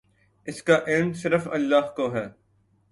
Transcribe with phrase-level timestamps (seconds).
[0.47, 2.25] اس کا علم صرف اللہ کو ہے۔